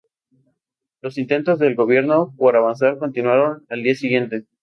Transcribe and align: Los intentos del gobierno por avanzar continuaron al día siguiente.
Los 1.03 1.19
intentos 1.19 1.59
del 1.59 1.75
gobierno 1.75 2.33
por 2.35 2.55
avanzar 2.55 2.97
continuaron 2.97 3.67
al 3.69 3.83
día 3.83 3.93
siguiente. 3.93 4.47